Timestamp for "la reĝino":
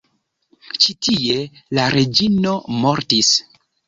1.79-2.55